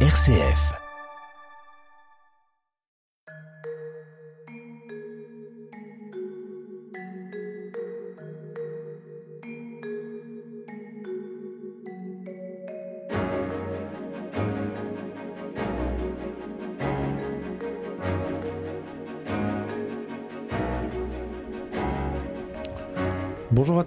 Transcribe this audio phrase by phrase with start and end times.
[0.00, 0.85] RCF.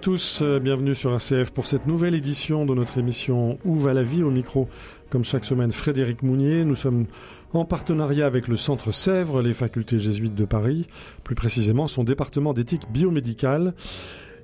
[0.00, 3.76] Bonjour à tous, euh, bienvenue sur RCF pour cette nouvelle édition de notre émission Où
[3.76, 4.66] va la vie au micro.
[5.10, 7.04] Comme chaque semaine, Frédéric Mounier, nous sommes
[7.52, 10.86] en partenariat avec le Centre Sèvres, les facultés jésuites de Paris,
[11.22, 13.74] plus précisément son département d'éthique biomédicale.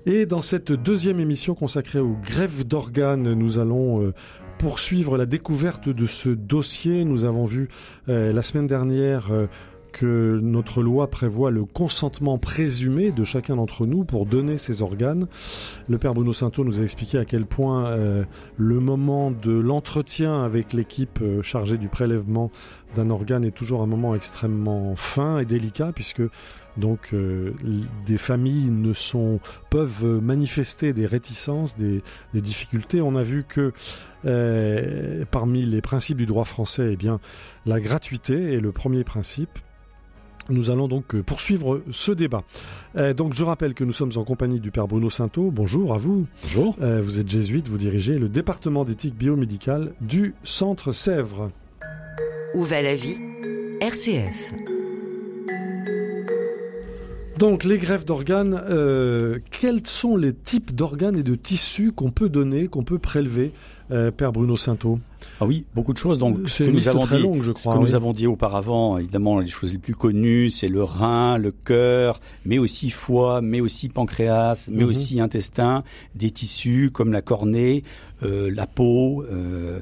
[0.04, 4.12] Et dans cette deuxième émission consacrée aux grèves d'organes, nous allons euh,
[4.59, 7.06] poursuivre la découverte de ce dossier.
[7.06, 7.70] Nous avons vu
[8.10, 9.30] euh, la semaine dernière
[9.96, 15.27] que notre loi prévoit le consentement présumé de chacun d'entre nous pour donner ses organes.
[15.88, 18.24] Le père Bruno Sainteau nous a expliqué à quel point euh,
[18.59, 22.51] le moment de l'entretien avec l'équipe euh, chargée du prélèvement
[22.95, 26.23] d'un organe est toujours un moment extrêmement fin et délicat puisque
[26.76, 27.54] donc euh,
[28.04, 32.02] des familles ne sont peuvent manifester des réticences, des,
[32.35, 33.01] difficultés.
[33.01, 33.73] On a vu que
[35.30, 37.18] parmi les principes du droit français, eh bien
[37.65, 39.59] la gratuité est le premier principe.
[40.48, 42.44] Nous allons donc euh, poursuivre ce débat.
[42.96, 45.50] Euh, donc je rappelle que nous sommes en compagnie du père Bruno Sainteau.
[45.50, 46.26] Bonjour à vous.
[46.42, 46.76] Bonjour.
[46.80, 51.50] Euh, vous êtes jésuite, vous dirigez le département d'éthique biomédicale du Centre Sèvres.
[52.54, 53.18] Où va la vie?
[53.80, 54.54] RCF.
[57.38, 62.30] Donc les greffes d'organes, euh, quels sont les types d'organes et de tissus qu'on peut
[62.30, 63.52] donner, qu'on peut prélever,
[63.90, 64.98] euh, père Bruno Sainteau
[65.41, 66.19] Ah oui, beaucoup de choses.
[66.19, 67.84] Donc, C'est ce que une nous avons très dit, longue, je ce crois, que oui.
[67.84, 72.20] nous avons dit auparavant, évidemment, les choses les plus connues, c'est le rein, le cœur,
[72.44, 74.88] mais aussi foie, mais aussi pancréas, mais Mhm.
[74.91, 77.82] aussi intestin, des tissus comme la cornée,
[78.22, 79.81] euh, la peau, euh,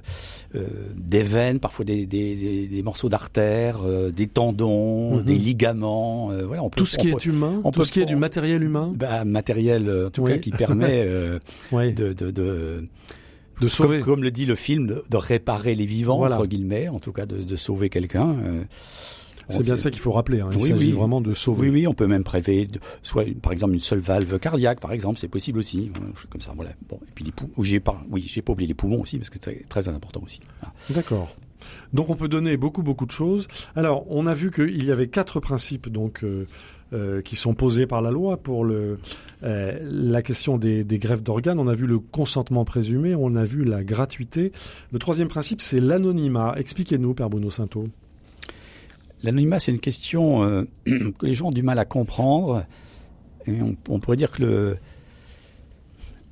[0.54, 0.66] euh,
[0.96, 3.78] des veines, parfois des, des, des, des morceaux d'artères,
[4.14, 5.22] des tendons, Mhm.
[5.24, 6.30] des ligaments.
[6.46, 8.16] voilà, on peut, Tout ce qui est humain, on tout peut- ce qui est du
[8.16, 10.32] matériel humain, bah, matériel, en tout Oui.
[10.32, 11.06] cas, qui permet
[11.72, 12.84] ouais, de, de, de
[13.60, 13.98] de sauver.
[13.98, 16.36] comme, comme le dit le film, de, de réparer les vivants, Voilà.
[16.36, 18.36] entre guillemets, en tout cas de, de sauver quelqu'un.
[18.42, 18.62] euh,
[19.48, 20.40] C'est bien ça qu'il faut rappeler.
[20.40, 20.48] hein.
[20.52, 20.92] Il Oui, s'agit oui.
[20.92, 21.68] vraiment de sauver.
[21.68, 24.92] Oui, oui, on peut même prélever, de- soit par exemple une seule valve cardiaque, par
[24.92, 26.00] exemple, c'est possible aussi, euh,
[26.30, 26.52] comme ça.
[26.56, 26.70] Voilà.
[26.88, 27.52] Bon, et puis les poumons.
[27.60, 30.22] J'ai pas, oui, j'ai pas oublié les poumons aussi parce que c'est très, très important
[30.24, 30.40] aussi.
[30.60, 30.74] Voilà.
[30.90, 31.34] D'accord.
[31.94, 33.48] Donc on peut donner beaucoup beaucoup de choses.
[33.74, 36.46] Alors on a vu qu'il y avait quatre principes donc euh,
[36.94, 38.98] euh, qui sont posés par la loi pour le
[39.42, 41.58] euh, la question des, des greffes d'organes.
[41.58, 44.52] On a vu le consentement présumé, on a vu la gratuité.
[44.92, 46.54] Le troisième principe c'est l'anonymat.
[46.56, 47.88] Expliquez-nous, Père Bruno Sainteau.
[49.22, 52.64] L'anonymat, c'est une question euh, que les gens ont du mal à comprendre.
[53.88, 54.76] On pourrait dire que le,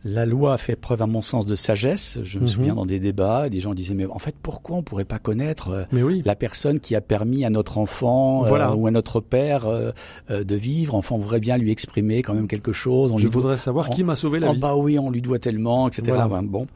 [0.04, 2.18] la loi a fait preuve, à mon sens, de sagesse.
[2.24, 2.48] Je me Mhm.
[2.48, 5.68] souviens dans des débats, des gens disaient, mais en fait, pourquoi on pourrait pas connaître
[5.70, 6.22] euh, Mais oui.
[6.24, 8.74] la personne qui a permis à notre enfant euh, Voilà.
[8.74, 9.92] ou à notre père euh,
[10.30, 10.94] euh, de vivre?
[10.96, 13.12] Enfin, on voudrait bien lui exprimer quand même quelque chose.
[13.12, 14.58] On Je doit- voudrais savoir on- qui m'a sauvé la Oh, vie.
[14.60, 16.02] bah oui, on lui doit tellement, etc.
[16.06, 16.28] Voilà.
[16.42, 16.66] Bon.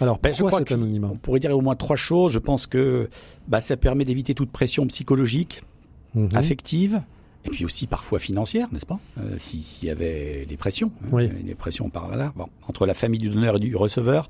[0.00, 1.08] Alors Ben, pourquoi cet anonymat?
[1.12, 2.32] On pourrait dire au moins trois choses.
[2.32, 3.08] Je pense que
[3.48, 5.62] bah, ça permet d'éviter toute pression psychologique,
[6.14, 6.30] Mhm.
[6.34, 7.02] affective.
[7.46, 11.08] Et puis aussi parfois financière, n'est-ce pas Euh, si- S'il y avait des pressions, hein,
[11.12, 11.28] Oui.
[11.28, 14.28] des pressions par là, bon, entre la famille du donneur et du receveur.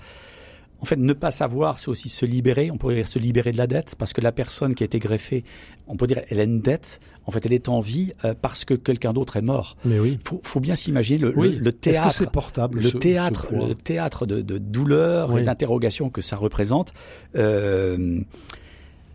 [0.78, 2.71] En fait, ne pas savoir, c'est aussi se libérer.
[2.71, 4.99] On pourrait dire se libérer de la dette, parce que la personne qui a été
[4.99, 5.43] greffée,
[5.87, 7.00] on peut dire, elle a une dette.
[7.25, 9.78] En fait, elle est en vie euh, parce que quelqu'un d'autre est mort.
[9.87, 10.19] Mais oui.
[10.22, 11.53] Faut, faut bien s'imaginer le, Oui.
[11.53, 15.31] le, le théâtre que c'est portable le ce- théâtre, ce le théâtre de, de douleur
[15.33, 15.41] Oui.
[15.41, 16.93] et d'interrogation que ça représente.
[17.37, 18.21] Euh,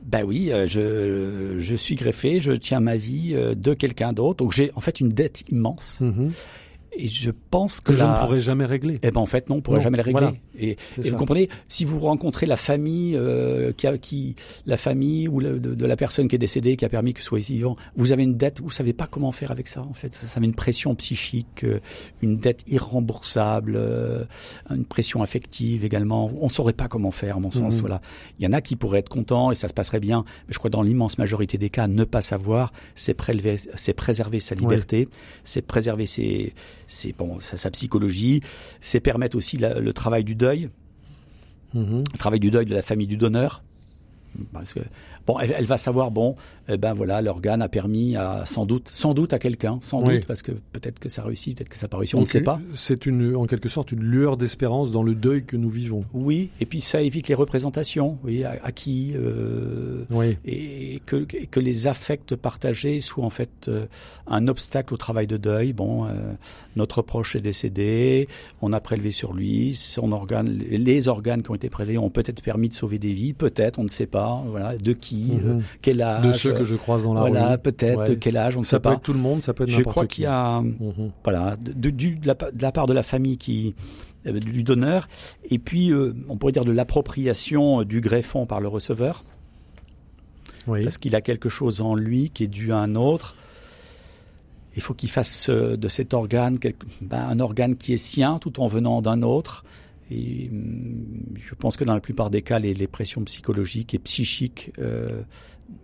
[0.05, 4.43] ben oui, euh, je, je suis greffé, je tiens ma vie euh, de quelqu'un d'autre,
[4.43, 5.99] donc j'ai en fait une dette immense.
[6.01, 6.31] Mhm.
[6.93, 8.99] Et je pense que, que je la- ne pourrais jamais régler.
[9.01, 10.19] Eh ben en fait non, on pourrait Non, jamais le régler.
[10.21, 10.35] voilà.
[10.61, 10.77] Et, et
[11.09, 14.35] vous comprenez, si vous rencontrez la famille euh, qui, a, qui,
[14.65, 17.19] la famille ou le- de, de la personne qui est décédée, qui a permis que
[17.19, 19.81] ce soit vivant, vous avez une dette, vous savez pas comment faire avec ça.
[19.81, 21.79] En fait, ça, ça met une pression psychique, euh,
[22.21, 24.23] une dette irremboursable, euh,
[24.69, 26.31] une pression affective également.
[26.39, 27.75] On ne saurait pas comment faire, à mon sens.
[27.75, 27.81] Mhm.
[27.81, 28.01] Voilà,
[28.39, 30.59] il y en a qui pourraient être contents et ça se passerait bien, mais je
[30.59, 34.55] crois que dans l'immense majorité des cas, ne pas savoir, c'est prélever, c'est préserver sa
[34.55, 35.07] liberté,
[35.43, 36.53] c'est préserver ses,
[36.87, 38.41] ses bon, sa, sa psychologie,
[38.79, 40.50] c'est permettre aussi la- le travail du deuil
[41.73, 42.03] Mhm.
[42.11, 43.63] le travail du deuil de la famille du donneur.
[44.53, 44.79] Parce que
[45.27, 46.35] bon, elle, elle va savoir bon,
[46.69, 50.15] eh ben voilà, l'organe a permis à sans doute, sans doute à quelqu'un, sans Oui.
[50.17, 52.25] doute parce que peut-être que ça réussit, peut-être que ça n'a pas réussi, on ne
[52.25, 52.59] sait pas.
[52.73, 56.03] C'est une, en quelque sorte, une lueur d'espérance dans le deuil que nous vivons.
[56.13, 60.37] Oui, et puis ça évite les représentations, oui, à, à qui euh, Oui.
[60.45, 63.85] et que, que les affects partagés soient en fait euh,
[64.27, 65.73] un obstacle au travail de deuil.
[65.73, 66.33] Bon, euh,
[66.75, 68.27] notre proche est décédé,
[68.61, 72.41] on a prélevé sur lui, son organe, les organes qui ont été prélevés ont peut-être
[72.41, 74.11] permis de sauver des vies, peut-être, on ne sait pas.
[74.11, 74.43] pas.
[74.45, 75.61] Voilà, de qui, euh, Mhm.
[75.81, 76.25] quel âge.
[76.25, 77.57] De ceux que je croise dans la voilà, rue.
[77.59, 78.17] peut-être Ouais.
[78.17, 78.93] quel âge, on ne Ça sait peut pas.
[78.93, 80.15] être tout le monde, ça peut être Je n'importe crois qui.
[80.15, 81.11] qu'il y a, Mhm.
[81.23, 83.75] voilà, de, du- de la, pa- de la part de la famille qui
[84.27, 85.07] euh, du donneur,
[85.49, 89.23] et puis euh, on pourrait dire de l'appropriation du greffon par le receveur,
[90.67, 90.83] Oui.
[90.83, 93.35] parce qu'il a quelque chose en lui qui est dû à un autre.
[94.75, 98.61] Il faut qu'il fasse de cet organe quelque- ben, un organe qui est sien, tout
[98.61, 99.65] en venant d'un autre.
[100.11, 101.05] Et hum,
[101.35, 105.21] je pense que dans la plupart des cas, les, les pressions psychologiques et psychiques, euh,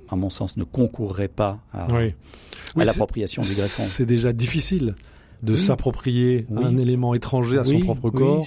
[0.09, 2.09] à mon sens, ne concourraient pas à, Oui.
[2.09, 2.13] à
[2.75, 3.83] Oui, l'appropriation du greffon.
[3.83, 4.95] C'est déjà difficile
[5.43, 5.59] de Oui.
[5.59, 6.63] s'approprier Oui.
[6.65, 8.45] un élément étranger à son propre oui, corps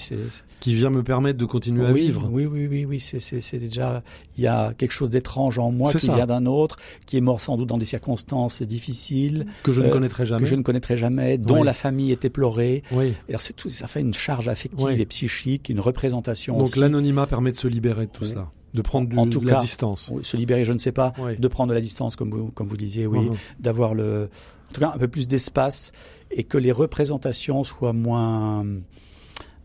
[0.59, 2.27] qui vient me permettre de continuer à vivre.
[2.31, 4.03] Oui, oui, oui, oui, c'est, c'est, c'est déjà,
[4.37, 6.13] il y a quelque chose d'étrange en moi qui ça.
[6.15, 6.77] vient d'un autre,
[7.07, 10.41] qui est mort sans doute dans des circonstances difficiles, Que je ne Euh, connaîtrai jamais.
[10.41, 12.83] que je ne connaîtrai jamais, dont la famille est éplorée.
[12.91, 13.13] Oui.
[13.27, 17.25] Et alors c'est tout, ça fait une charge affective et psychique, une représentation Donc l'anonymat
[17.25, 19.59] permet de se libérer de tout cela, de prendre du- En tout de la cas,
[19.61, 20.11] distance.
[20.21, 21.37] Se libérer, je ne sais pas, Oui.
[21.39, 23.29] de prendre de la distance, comme vous, comme vous disiez, oui,
[23.59, 24.29] d'avoir le,
[24.69, 25.91] en tout cas, un peu plus d'espace
[26.31, 28.65] et que les représentations soient moins,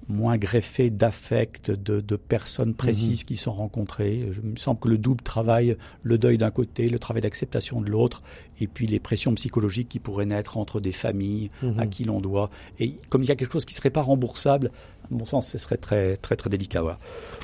[0.09, 3.25] moins greffées d'affects, de, de personnes précises Mhm.
[3.27, 4.29] qui sont rencontrées.
[4.33, 7.81] Je, il me semble que le double travail, le deuil d'un côté, le travail d'acceptation
[7.81, 8.23] de l'autre,
[8.61, 11.79] et puis les pressions psychologiques qui pourraient naître entre des familles Mhm.
[11.79, 12.51] à qui l'on doit.
[12.79, 14.71] Et comme il y a quelque chose qui serait pas remboursable,
[15.11, 16.83] à mon sens, ce serait très, très, très délicat.
[16.83, 16.99] Voilà.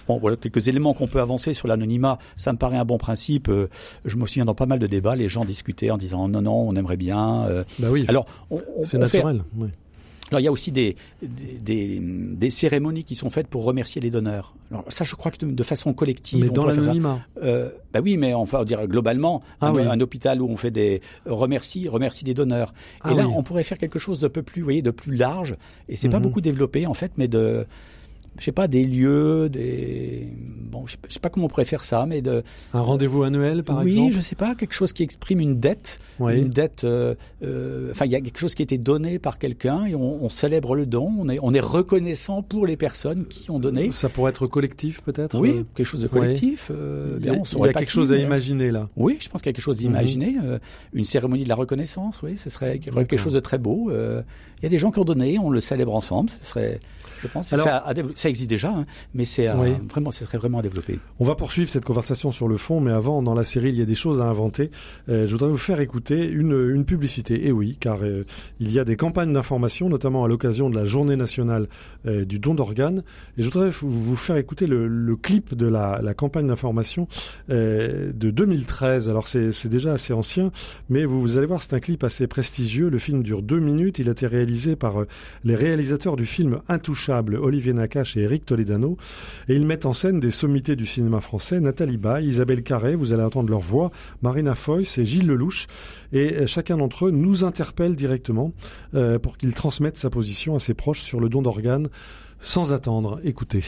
[0.08, 2.18] Bon, voilà quelques éléments qu'on peut avancer sur l'anonymat.
[2.36, 3.48] Ça me paraît un bon principe.
[3.48, 3.68] Euh,
[4.04, 6.54] Je me souviens dans pas mal de débats, les gens discutaient en disant non, non,
[6.68, 7.44] on aimerait bien.
[7.46, 7.64] euh.
[7.78, 9.44] Bah oui, Alors, on, on- c'est on fait- naturel.
[9.56, 9.68] oui.
[10.32, 14.00] Alors, il y a aussi des, des, des, des cérémonies qui sont faites pour remercier
[14.00, 14.54] les donneurs.
[14.70, 17.20] Alors, ça, je crois que de, de façon collective, Mais on dans l'anonymat.
[17.42, 19.82] Euh, bah oui, mais enfin, on va dire globalement, Ah un, oui.
[19.82, 22.72] un hôpital où on fait des remercie, remercie des donneurs.
[23.02, 23.32] Ah et là, oui.
[23.36, 25.56] on pourrait faire quelque chose de peu plus, vous voyez, de plus large.
[25.88, 26.22] Et c'est pas Mhm.
[26.24, 27.66] beaucoup développé en fait, mais de,
[28.38, 30.26] je sais pas, des lieux, des,
[30.70, 32.42] bon, je sais pas- je sais pas comment on pourrait faire ça, mais de,
[32.72, 34.12] Un rendez-vous annuel, par oui, exemple.
[34.14, 36.38] je sais pas, quelque chose qui exprime une dette, Oui.
[36.38, 36.84] une dette.
[36.84, 39.94] euh, euh, Enfin, il y a quelque chose qui a été donné par quelqu'un et
[39.94, 41.12] on, on célèbre le don.
[41.18, 43.90] On est, on est reconnaissant pour les personnes qui ont donné.
[43.90, 45.38] Ça pourrait être collectif, peut-être.
[45.38, 46.70] Oui, euh, quelque chose de collectif.
[46.74, 48.16] euh, Il y a, bien, on il saurait y a pas quelque qui, chose à
[48.16, 48.88] mais- imaginer là.
[48.96, 50.36] oui, je pense qu'il y a quelque chose d'imaginer.
[50.42, 50.58] euh,
[50.94, 53.90] une cérémonie de la reconnaissance, oui, ce serait quelque chose de très beau.
[53.90, 56.30] Il y a des gens qui ont donné, on le célèbre ensemble.
[56.30, 56.78] Ce serait,
[57.20, 58.84] je pense, Alors- ça, à ça existe déjà, hein,
[59.14, 61.00] mais c'est vraiment, ce serait vraiment à développer.
[61.18, 63.82] On va poursuivre cette conversation sur le fond, mais avant, dans la série, il y
[63.82, 64.70] a des choses à inventer.
[65.08, 67.48] Euh, je voudrais vous faire écouter une, une publicité.
[67.48, 68.24] Et oui, car euh,
[68.60, 71.66] il y a des campagnes d'information, notamment à l'occasion de la Journée nationale
[72.06, 73.02] euh, du don d'organes.
[73.36, 77.08] Et je voudrais vous, faire écouter le, le clip de la, la campagne d'information
[77.48, 79.08] de 2013.
[79.08, 80.52] Alors c'est déjà assez ancien,
[80.88, 82.88] mais vous, vous allez voir, c'est un clip assez prestigieux.
[82.88, 83.98] Le film dure deux minutes.
[83.98, 85.04] Il a été réalisé par
[85.42, 88.96] les réalisateurs du film Intouchable, Olivier Nakache et Eric Toledano.
[89.48, 93.12] Et ils mettent en scène des sommités du cinéma français, Nathalie Baye, Isabelle Carré, vous
[93.12, 93.90] allez entendre leur voix,
[94.22, 95.66] Marina Foïs et Gilles Lelouch.
[96.12, 98.52] Et euh, chacun d'entre eux nous interpelle directement
[98.94, 101.88] euh, pour qu'il transmette sa position à ses proches sur le don d'organes
[102.38, 103.20] sans attendre.
[103.24, 103.64] Écoutez.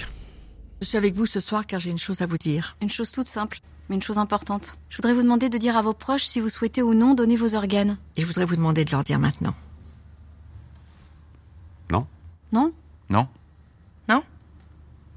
[0.80, 2.76] Je suis avec vous ce soir car j'ai une chose à vous dire.
[2.82, 4.76] Une chose toute simple, mais une chose importante.
[4.90, 7.36] Je voudrais vous demander de dire à vos proches si vous souhaitez ou non donner
[7.36, 7.96] vos organes.
[8.16, 9.54] Et je voudrais vous demander de leur dire maintenant.
[12.52, 12.72] Non?
[13.10, 13.28] Non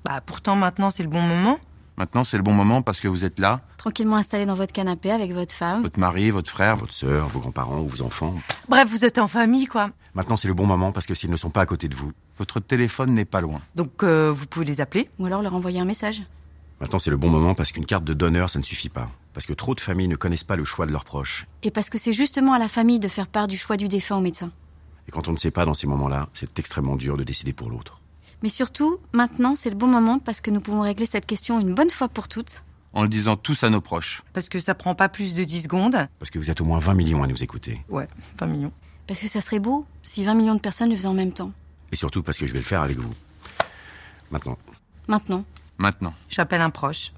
[0.07, 1.59] Bah pourtant maintenant c'est le bon moment.
[1.97, 5.09] Maintenant, c'est le bon moment parce que vous êtes là, Tranquillement installé dans votre canapé
[5.09, 5.81] avec votre femme.
[5.81, 8.35] votre mari, votre frère, votre sœur, vos grands-parents ou vos enfants.
[8.69, 9.89] Bref, vous êtes en famille quoi.
[10.13, 12.11] Maintenant, c'est le bon moment parce que s'ils ne sont pas à côté de vous,
[12.37, 13.61] votre téléphone n'est pas loin.
[13.75, 15.09] Donc euh, vous pouvez les appeler.
[15.19, 16.21] Ou alors leur envoyer un message.
[16.79, 19.09] maintenant c'est le bon moment parce qu'une carte de donneur, ça ne suffit pas.
[19.33, 21.47] Parce que trop de familles ne connaissent pas le choix de leurs proches.
[21.63, 24.17] Et parce que c'est justement à la famille de faire part du choix du défunt
[24.17, 24.51] au médecin.
[25.07, 27.69] Et quand on ne sait pas dans ces moments-là, c'est extrêmement dur de décider pour
[27.71, 28.01] l'autre.
[28.43, 31.73] Mais surtout, maintenant, c'est le bon moment parce que nous pouvons régler cette question une
[31.73, 32.63] bonne fois pour toutes.
[32.93, 34.21] En le disant tous à nos proches.
[34.33, 36.07] Parce que ça prend pas plus de 10 secondes.
[36.19, 37.83] Parce que vous êtes au moins 20 millions à nous écouter.
[37.89, 38.07] Ouais,
[38.39, 38.71] 20 millions.
[39.07, 41.51] Parce que ça serait beau si 20 millions de personnes le faisaient en même temps.
[41.91, 43.13] Et surtout parce que je vais le faire avec vous.
[44.31, 44.57] Maintenant.
[45.07, 45.45] Maintenant.
[45.77, 46.13] Maintenant.
[46.29, 47.11] J'appelle un proche.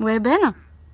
[0.00, 0.38] Ouais, Ben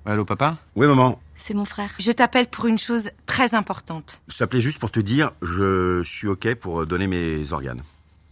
[0.05, 0.57] Allô, papa?
[0.75, 1.19] Oui, maman.
[1.35, 1.91] C'est mon frère.
[1.99, 4.21] Je t'appelle pour une chose très importante.
[4.27, 7.81] Je t'appelais juste pour te dire, je suis OK pour donner mes organes.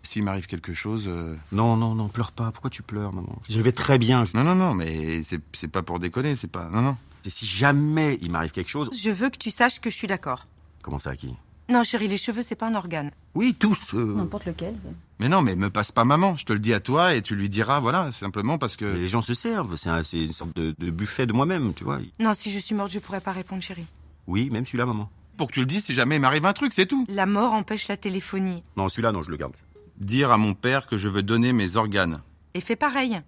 [0.03, 1.05] S'il m'arrive quelque chose...
[1.07, 2.51] euh, Non, non, non, pleure pas.
[2.51, 3.41] Pourquoi tu pleures, maman?
[3.50, 4.25] Je vais très bien.
[4.33, 6.69] Non, non, non, mais c'est c'est pas pour déconner, c'est pas...
[6.69, 6.98] Non, non.
[7.25, 8.89] Et si jamais il m'arrive quelque chose...
[9.01, 10.45] Je veux que tu saches que je suis d'accord.
[10.81, 11.33] Comment ça, à qui?
[11.69, 13.12] Non, chérie, les cheveux, c'est pas un organe.
[13.33, 13.93] Oui, tous.
[13.93, 14.75] euh, N'importe lequel.
[15.19, 17.36] Mais non, mais me passe pas maman, je te le dis à toi et tu
[17.38, 18.98] lui diras, voilà, simplement parce mais que...
[18.98, 19.77] Les gens se servent.
[19.77, 22.00] C'est un- c'est une sorte de, de buffet de moi-même, tu vois.
[22.19, 23.86] Non, si je suis morte, je pourrais pas répondre, chérie.
[24.27, 25.10] Oui, même celui-là, maman.
[25.38, 27.05] Pour que tu le dises si jamais il m'arrive un truc, c'est tout.
[27.07, 28.62] La mort empêche la téléphonie.
[28.75, 29.53] Non, celui-là, non, je le garde.
[29.97, 32.21] Dire à mon père que je veux donner mes organes.
[32.53, 33.21] Et fais pareil.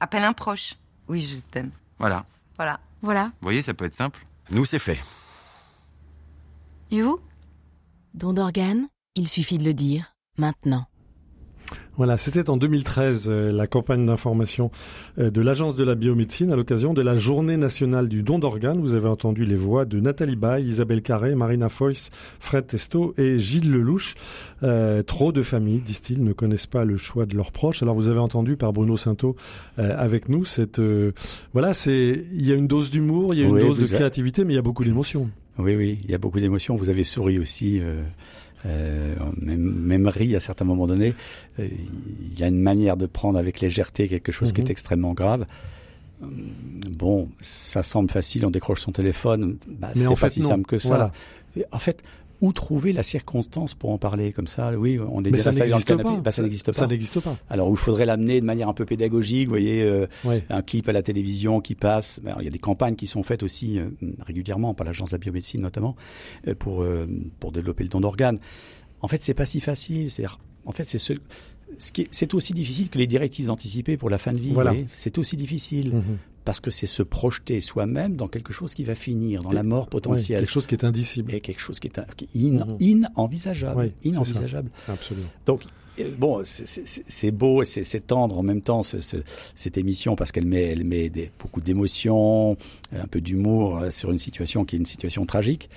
[0.00, 0.74] Appelle un proche.
[1.08, 1.70] Oui, je t'aime.
[1.98, 2.24] Voilà.
[2.56, 2.80] Voilà.
[3.02, 3.24] Voilà.
[3.24, 4.26] Vous voyez, ça peut être simple.
[4.50, 5.00] Nous, c'est fait.
[6.90, 7.20] Et vous?
[8.14, 10.86] Don d'organes, il suffit de le dire, maintenant.
[11.96, 14.70] Voilà, c'était en 2013 euh, la campagne d'information
[15.18, 18.80] euh, de l'Agence de la biomédecine à l'occasion de la Journée nationale du don d'organes.
[18.80, 23.38] Vous avez entendu les voix de Nathalie Baye, Isabelle Carré, Marina Foyce, Fred Testo et
[23.38, 24.14] Gilles Lelouch.
[24.64, 27.82] Euh, trop de familles, disent-ils, ne connaissent pas le choix de leurs proches.
[27.82, 29.36] Alors vous avez entendu par Bruno Sainteau
[29.78, 30.80] euh, avec nous cette
[31.52, 33.84] voilà, c'est il y a une dose d'humour, il y a une Oui, dose de
[33.94, 35.30] a- créativité, mais il y a beaucoup d'émotions.
[35.58, 36.74] Oui, oui, il y a beaucoup d'émotions.
[36.74, 37.80] Vous avez souri aussi,
[38.66, 40.06] euh, même, même
[40.36, 41.14] à certains moments donnés.
[41.58, 41.68] Euh,
[42.32, 44.66] Il y a une manière de prendre avec légèreté quelque chose qui Mhm.
[44.66, 45.46] est extrêmement grave.
[46.22, 46.30] Hum,
[46.90, 49.56] Bon, ça semble facile, on décroche son téléphone.
[49.68, 50.48] Bah, c'est pas fait, si non.
[50.50, 50.88] simple que ça.
[50.88, 51.12] Voilà.
[51.72, 52.02] En fait,
[52.40, 54.72] où trouver la circonstance pour en parler comme ça?
[54.76, 56.04] Oui, on est Mais bien ça installé dans le canapé.
[56.04, 56.16] pas.
[56.20, 56.72] Bah, ça n'existe pas.
[56.72, 57.36] Ça n'existe pas.
[57.48, 60.44] Alors, il faudrait l'amener de manière un peu pédagogique, vous voyez, euh, Ouais.
[60.50, 62.20] un clip à la télévision qui passe.
[62.26, 63.88] Alors, il y a des campagnes qui sont faites aussi euh,
[64.26, 65.96] régulièrement par l'agence de la biomédecine notamment
[66.48, 66.84] euh, pour
[67.40, 68.38] pour développer le don d'organes.
[69.00, 70.10] En fait, c'est pas si facile.
[70.10, 70.24] C'est
[70.64, 71.12] en fait c'est ce,
[72.34, 74.50] aussi difficile que les directives anticipées pour la fin de vie.
[74.52, 74.74] Voilà.
[74.92, 76.18] C'est aussi difficile Mhm.
[76.44, 79.88] Parce que c'est se projeter soi-même dans quelque chose qui va finir dans la mort
[79.88, 80.40] potentielle.
[80.40, 81.32] quelque chose qui est indicible.
[81.34, 82.76] Et quelque chose qui est, qui in- Mhm.
[82.80, 83.80] inenvisageable.
[83.80, 84.14] Oui, c'est ça.
[84.14, 84.70] inenvisageable.
[84.88, 85.28] Absolument.
[85.46, 85.62] Donc,
[86.00, 89.16] euh, bon, c'est- beau et c'est tendre en même temps ce- ce-
[89.54, 92.56] cette émission parce qu'elle met, elle met des, beaucoup d'émotions,
[92.92, 95.68] un peu d'humour euh, sur une situation qui est une situation tragique.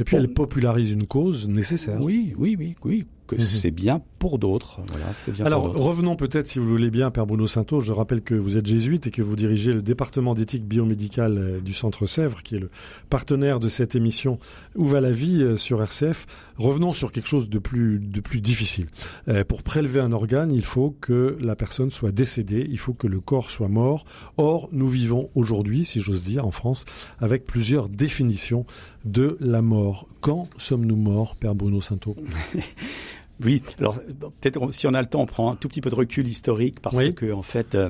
[0.00, 0.22] Et puis Bon.
[0.22, 2.00] elle popularise une cause nécessaire.
[2.00, 3.42] Oui, oui, oui, oui, que Mhm.
[3.42, 4.80] c'est bien pour d'autres.
[4.88, 7.80] Voilà, bien Alors pour revenons peut-être, si vous le voulez bien, Père Bruno Sainto.
[7.80, 11.60] Je rappelle que vous êtes jésuite et que vous dirigez le département d'éthique biomédicale euh,
[11.60, 12.70] du Centre Sèvres, qui est le
[13.10, 14.38] partenaire de cette émission
[14.76, 16.26] Où va la vie euh, sur RCF.
[16.56, 18.86] Revenons sur quelque chose de plus de plus difficile.
[19.28, 23.06] Euh, pour prélever un organe, il faut que la personne soit décédée, il faut que
[23.06, 24.04] le corps soit mort.
[24.36, 26.84] Or, nous vivons aujourd'hui, si j'ose dire, en France,
[27.20, 28.64] avec plusieurs définitions
[29.04, 30.06] de la mort.
[30.20, 32.16] Quand sommes-nous morts, Père Bruno Sainto
[33.42, 33.96] Oui, alors
[34.40, 36.80] peut-être si on a le temps, on prend un tout petit peu de recul historique
[36.80, 37.14] parce Oui.
[37.14, 37.88] que en fait, euh,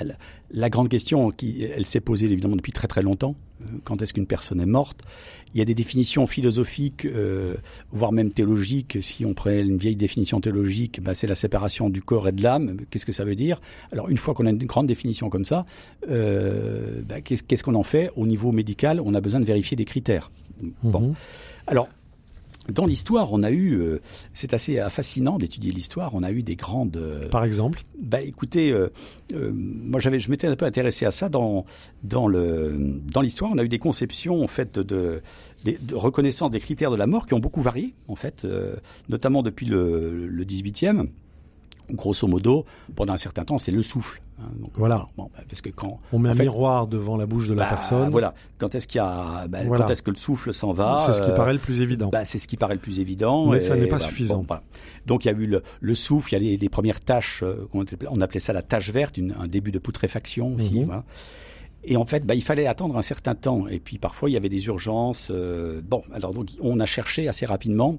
[0.00, 0.14] la,
[0.50, 3.34] la grande question qui elle s'est posée évidemment depuis très très longtemps.
[3.62, 5.00] euh, Quand est-ce qu'une personne est morte?
[5.54, 7.56] Il y a des définitions philosophiques, euh,
[7.92, 8.98] voire même théologiques.
[9.00, 12.42] Si on prenait une vieille définition théologique, bah, c'est la séparation du corps et de
[12.42, 12.76] l'âme.
[12.90, 13.62] Qu'est-ce que ça veut dire?
[13.90, 15.64] Alors une fois qu'on a une grande définition comme ça,
[16.10, 18.10] euh, bah, qu'est-ce qu'est-ce qu'on en fait?
[18.16, 20.30] Au niveau médical, on a besoin de vérifier des critères.
[20.82, 21.14] Bon, Mhm.
[21.66, 21.88] alors
[22.72, 24.00] dans l'histoire, on a eu, euh,
[24.34, 26.14] c'est assez fascinant d'étudier l'histoire.
[26.14, 26.96] On a eu des grandes.
[26.96, 28.88] euh, Par exemple bah, écoutez, euh,
[29.32, 31.64] euh, moi j'avais, je m'étais un peu intéressé à ça dans
[32.04, 32.76] dans le
[33.12, 33.50] dans l'histoire.
[33.52, 35.22] On a eu des conceptions en fait de,
[35.64, 38.76] de, de reconnaissance des critères de la mort qui ont beaucoup varié en fait, euh,
[39.08, 41.08] notamment depuis le, le 18e.
[41.92, 42.64] Grosso modo,
[42.94, 44.20] pendant un certain temps, c'est le souffle.
[44.40, 44.44] hein.
[44.60, 45.06] Donc, Voilà.
[45.16, 47.62] Bon, bah, parce que quand On met un fait, miroir devant la bouche de la
[47.64, 48.10] bah, personne.
[48.10, 48.34] Voilà.
[48.58, 49.84] Quand est-ce qu'il y a, bah, Voilà.
[49.84, 52.10] quand est-ce que le souffle s'en va C'est ce qui euh, paraît le plus évident.
[52.24, 53.46] c'est ce qui paraît le plus évident.
[53.46, 54.44] Mais et ça n'est pas suffisant.
[54.46, 54.56] Bon.
[55.06, 57.42] Donc il y a eu le, le souffle, il y a les, les premières tâches,
[57.44, 57.68] euh,
[58.10, 60.80] on appelait, ça la tâche verte, une- un début de putréfaction aussi.
[60.80, 60.98] Mhm.
[61.84, 63.68] Et en fait, bah, il fallait attendre un certain temps.
[63.68, 65.30] Et puis parfois, il y avait des urgences.
[65.32, 67.98] euh, bon, alors donc on a cherché assez rapidement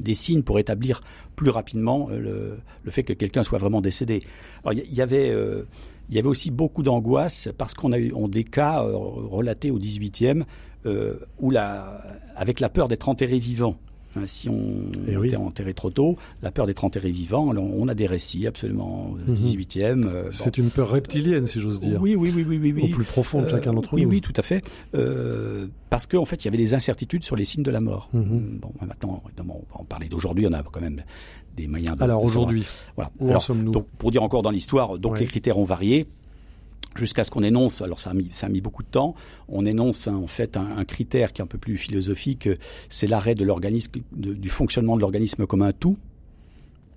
[0.00, 1.02] des signes pour établir
[1.36, 4.22] plus rapidement euh, le, le fait que quelqu'un soit vraiment décédé.
[4.64, 5.64] Alors il y, avait euh,
[6.08, 9.70] il y avait aussi beaucoup d'angoisse parce qu'on a eu on, des cas euh, relatés
[9.70, 10.44] au 18e
[10.86, 12.02] euh, où la,
[12.36, 13.76] avec la peur d'être enterré vivant.
[14.16, 14.70] Hein, si on
[15.08, 15.26] Eh oui.
[15.28, 19.30] était enterré trop tôt, la peur d'être enterré vivant, on a des récits absolument euh,
[19.32, 19.34] Mhm.
[19.36, 20.04] 18e.
[20.06, 20.28] euh, bon.
[20.30, 22.00] C'est une peur reptilienne, si j'ose dire.
[22.00, 22.90] Oui, oui, oui, oui, oui, oui.
[22.92, 24.10] Au plus profond de Euh, chacun d'entre oui, nous.
[24.10, 24.62] Oui, tout à fait.
[24.94, 28.08] Euh, parce qu'en fait, il y avait des incertitudes sur les signes de la mort.
[28.12, 28.58] Mhm.
[28.60, 30.46] Bon, maintenant, évidemment, on va en parler d'aujourd'hui.
[30.48, 31.02] On a quand même
[31.56, 31.96] des moyens.
[31.96, 32.64] De, Alors aujourd'hui,
[32.96, 33.10] voilà.
[33.20, 33.72] où en sommes-nous?
[33.72, 35.20] donc, pour dire encore dans l'histoire, donc Ouais.
[35.20, 36.06] les critères ont varié
[36.96, 37.82] jusqu'à ce qu'on énonce.
[37.82, 39.14] Alors ça a mis ça a mis beaucoup de temps.
[39.48, 42.48] On énonce hein, en fait un, un critère qui est un peu plus philosophique.
[42.88, 45.96] C'est l'arrêt de l'organisme, du fonctionnement de l'organisme comme un tout.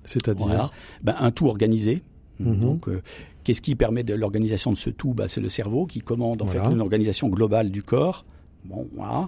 [0.05, 0.71] c'est-à-dire Voilà.
[1.03, 2.01] Ben, un tout organisé.
[2.39, 2.59] Mhm.
[2.59, 3.01] Donc, euh,
[3.43, 5.13] qu'est-ce qui permet de l'organisation de ce tout?
[5.13, 6.63] Ben, C'est le cerveau qui commande en Voilà.
[6.65, 8.25] fait une organisation globale du corps.
[8.65, 9.27] Bon, voilà.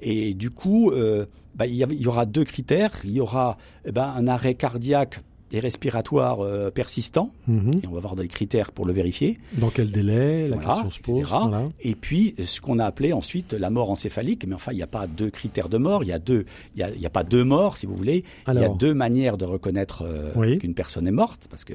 [0.00, 2.92] Et du coup, euh, ben, il y, il y aura deux critères.
[3.04, 5.20] Il y aura eh ben, un arrêt cardiaque
[5.54, 7.30] et respiratoire euh, persistant.
[7.46, 7.70] Mhm.
[7.82, 9.38] Et on va voir des critères pour le vérifier.
[9.52, 11.28] Dans quel délai La Voilà, question se pose.
[11.28, 11.68] Voilà.
[11.80, 14.46] Et puis, ce qu'on a appelé ensuite la mort encéphalique.
[14.48, 16.02] Mais enfin, il n'y a pas deux critères de mort.
[16.02, 16.44] Il y a deux.
[16.74, 18.24] Il y a, y a pas deux morts, si vous voulez.
[18.48, 20.58] il y a deux manières de reconnaître euh, Oui.
[20.58, 21.74] qu'une personne est morte, parce que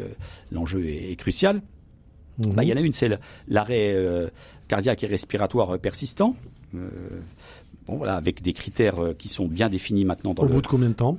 [0.51, 1.61] l'enjeu est, est crucial.
[2.39, 2.51] Mhm.
[2.53, 3.09] Bah, il y en a une, c'est
[3.47, 4.27] l'arrêt euh,
[4.67, 6.35] cardiaque et respiratoire persistant.
[7.87, 10.53] Bon, voilà, avec des critères qui sont bien définis maintenant dans Au le.
[10.53, 11.17] bout de combien de temps?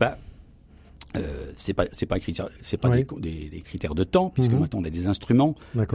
[0.00, 0.16] Bah,
[1.16, 3.04] Euh, c'est pas c'est pas critère c'est pas Oui.
[3.20, 4.60] des, des- des critères de temps puisque Mhm.
[4.60, 5.54] maintenant on a des instruments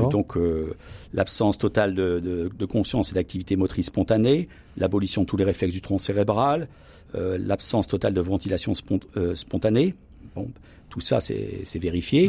[0.10, 0.76] donc euh,
[1.14, 4.48] l'absence totale de, de- de conscience et d'activité motrice spontanée
[4.78, 6.68] l'abolition de tous les réflexes du tronc cérébral
[7.16, 9.94] euh, l'absence totale de ventilation spont- euh, spontanée
[10.36, 10.50] bon
[10.90, 12.28] tout ça c'est vérifié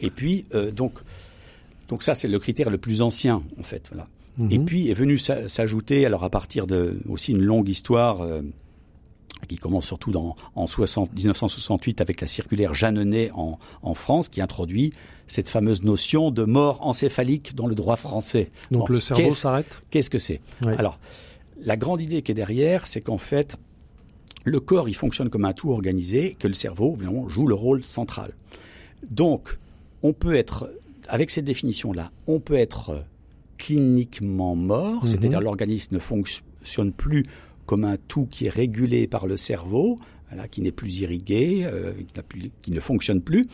[0.00, 0.44] et puis
[0.74, 0.94] donc
[1.88, 4.08] donc ça c'est le critère le plus ancien en fait voilà
[4.38, 4.48] Mhm.
[4.50, 8.22] et puis est venu s'a- s'ajouter, alors à partir de aussi une longue histoire
[9.48, 14.40] qui commence surtout dans, en 60, 1968 avec la circulaire Jeanneney en, en France, qui
[14.40, 14.92] introduit
[15.26, 18.50] cette fameuse notion de mort encéphalique dans le droit français.
[18.70, 20.40] Donc Bon, le cerveau s'arrête Qu'est-ce que c'est?
[20.64, 20.72] Oui.
[20.78, 20.98] Alors,
[21.64, 23.56] la grande idée qui est derrière, c'est qu'en fait,
[24.44, 27.84] le corps, il fonctionne comme un tout organisé, que le cerveau, évidemment, joue le rôle
[27.84, 28.32] central.
[29.10, 29.58] Donc,
[30.02, 30.70] on peut être,
[31.08, 33.04] avec cette définition-là, on peut être
[33.58, 35.08] cliniquement mort, Mhm.
[35.08, 37.24] c'est-à-dire l'organisme ne fonctionne plus
[37.66, 41.92] comme un tout qui est régulé par le cerveau, voilà, qui n'est plus irrigué, euh,
[41.92, 43.46] qui, n'a plus- qui ne fonctionne plus.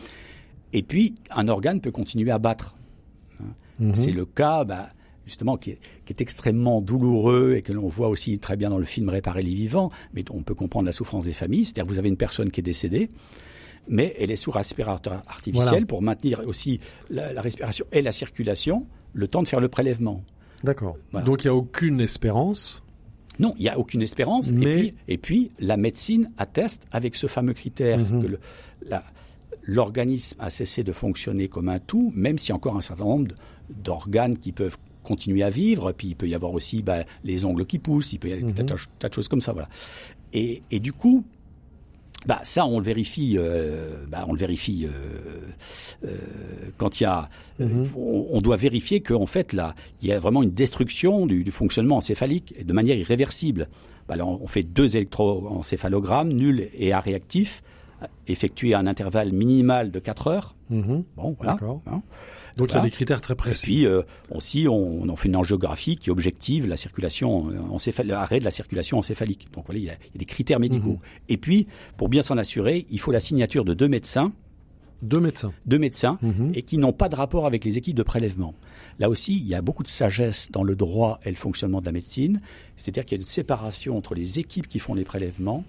[0.73, 2.75] Et puis, un organe peut continuer à battre.
[3.79, 3.95] Mhm.
[3.95, 4.89] C'est le cas, bah,
[5.25, 8.77] justement, qui est, qui est extrêmement douloureux et que l'on voit aussi très bien dans
[8.77, 11.65] le film Réparer les vivants, mais on peut comprendre la souffrance des familles.
[11.65, 13.09] C'est-à-dire vous avez une personne qui est décédée,
[13.87, 15.85] mais elle est sous respirateur artificiel Voilà.
[15.85, 20.23] pour maintenir aussi la, la respiration et la circulation le temps de faire le prélèvement.
[20.63, 20.97] D'accord.
[21.11, 21.25] Voilà.
[21.25, 22.83] Donc il n'y a aucune espérance.
[23.39, 24.51] Non, il n'y a aucune espérance.
[24.51, 28.21] Mais- Et, puis, et puis, la médecine atteste avec ce fameux critère Mhm.
[28.23, 28.39] que
[29.63, 33.05] l'organisme a cessé de fonctionner comme un tout, même s'il y a encore un certain
[33.05, 33.33] nombre
[33.69, 35.91] d'organes qui peuvent continuer à vivre.
[35.91, 38.51] Puis il peut y avoir aussi bah, les ongles qui poussent, il peut y avoir
[38.51, 38.67] des Mhm.
[38.67, 39.53] tas, de- tas de choses comme ça.
[39.53, 39.69] Voilà.
[40.33, 41.23] Et, et du coup,
[42.25, 43.35] bah, ça, on le vérifie.
[43.37, 45.39] euh, bah, on le vérifie euh,
[46.05, 46.17] euh,
[46.77, 47.29] quand il y a.
[47.61, 47.87] euh, Mhm.
[47.95, 51.51] on, on doit vérifier qu'en fait, là, il y a vraiment une destruction du, du
[51.51, 53.67] fonctionnement encéphalique et de manière irréversible.
[54.07, 57.61] Bah, là, on on fait deux électroencéphalogrammes, nuls et à réactifs,
[58.27, 60.55] effectués à un intervalle minimal de 4 heures.
[60.69, 61.03] Mhm.
[61.17, 61.53] Bon, voilà.
[62.59, 63.65] Donc il y a des critères très Et précis.
[63.65, 64.01] puis euh,
[64.31, 68.51] aussi, on, on en fait une angiographie qui objective la circulation, euh, l'arrêt de la
[68.51, 69.47] circulation encéphalique.
[69.53, 70.91] Donc voilà, il y a, il y a des critères médicaux.
[70.93, 70.99] Mhm.
[71.29, 74.31] Et puis, pour bien s'en assurer, il faut la signature de deux médecins,
[75.01, 75.53] Deux médecins.
[75.65, 76.51] deux médecins, Mhm.
[76.53, 78.53] et qui n'ont pas de rapport avec les équipes de prélèvement.
[78.99, 81.85] Là aussi, il y a beaucoup de sagesse dans le droit et le fonctionnement de
[81.85, 82.41] la médecine.
[82.75, 85.63] C'est-à-dire qu'il y a une séparation entre les équipes qui font les prélèvements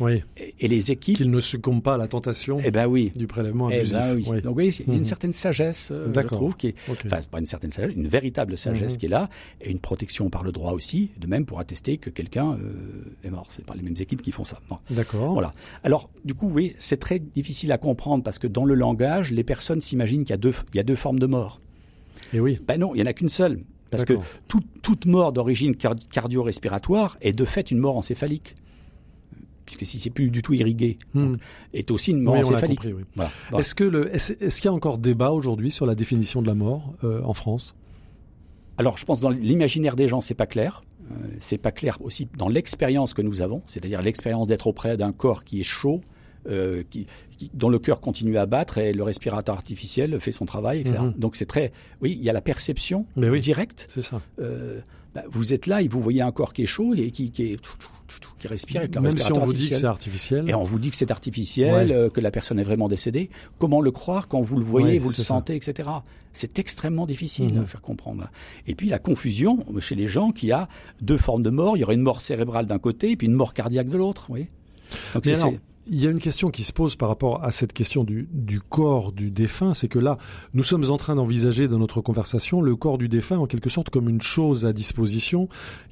[0.00, 0.22] Oui.
[0.36, 1.16] et, et les équipes.
[1.16, 3.12] Qu'ils ne succombent pas à la tentation Eh ben oui.
[3.16, 3.94] du prélèvement Eh abusif.
[3.96, 4.24] ben oui.
[4.28, 4.42] Oui.
[4.42, 4.98] Donc oui, il y a Mhm.
[4.98, 7.02] une certaine sagesse, euh, je trouve, qui est, Ok.
[7.06, 8.98] enfin, pas une certaine sagesse, une véritable sagesse Mhm.
[8.98, 9.28] qui est là,
[9.60, 13.30] et une protection par le droit aussi, de même pour attester que quelqu'un euh, est
[13.30, 13.46] mort.
[13.50, 14.58] C'est pas les mêmes équipes qui font ça.
[14.90, 15.32] D'accord.
[15.32, 15.52] Voilà.
[15.84, 19.44] Alors, du coup, oui, c'est très difficile à comprendre parce que dans le langage, les
[19.44, 21.60] personnes s'imaginent qu'il y a deux, il y a deux formes de mort.
[22.32, 22.58] Et oui.
[22.66, 23.60] Ben non, il y en a qu'une seule.
[23.90, 24.14] Parce que
[24.48, 28.54] tout- toute mort d'origine car- cardio-respiratoire est de fait une mort encéphalique.
[29.64, 31.36] Puisque si c'est plus du tout irrigué, Hmm.
[31.72, 32.78] est aussi une mort Oui, encéphalique.
[32.80, 33.02] compris, oui.
[33.14, 33.30] Voilà.
[33.50, 33.60] Voilà.
[33.60, 36.46] Est-ce que le, est-ce, est-ce qu'il y a encore débat aujourd'hui sur la définition de
[36.48, 37.74] la mort euh, en France?
[38.78, 40.82] Alors, je pense dans l'imaginaire des gens, c'est pas clair.
[41.10, 45.12] Euh, c'est pas clair aussi dans l'expérience que nous avons, c'est-à-dire l'expérience d'être auprès d'un
[45.12, 46.00] corps qui est chaud,
[46.48, 50.44] euh, qui, qui- dont le cœur continue à battre et le respirateur artificiel fait son
[50.46, 50.98] travail, etc.
[51.00, 51.14] Mhm.
[51.18, 51.70] Donc c'est très,
[52.00, 53.40] oui, il y a la perception Mais oui.
[53.40, 53.84] directe.
[53.88, 54.20] C'est ça.
[55.14, 57.52] Bah, vous êtes là et vous voyez un corps qui est chaud et qui, qui
[57.52, 57.60] est
[58.38, 60.48] qui respire avec Même si on vous dit que c'est artificiel.
[60.50, 61.92] Et on vous dit que c'est artificiel, Ouais.
[61.94, 63.30] euh, que la personne est vraiment décédée.
[63.58, 65.22] Comment le croire quand vous le voyez, Ouais, vous le ça.
[65.24, 65.88] sentez, etc.
[66.32, 67.62] C'est extrêmement difficile Mhm.
[67.62, 68.28] à faire comprendre.
[68.66, 70.68] Et puis la confusion chez les gens qu'il y a
[71.00, 71.76] deux formes de mort.
[71.76, 74.26] Il y aurait une mort cérébrale d'un côté et puis une mort cardiaque de l'autre.
[74.28, 74.46] Oui.
[75.14, 75.36] Donc c'est-
[75.86, 78.28] il y a une question qui se pose par rapport à cette question du,
[78.68, 80.16] corps du défunt, c'est que là,
[80.54, 83.90] nous sommes en train d'envisager dans notre conversation le corps du défunt en quelque sorte
[83.90, 85.48] comme une chose à disposition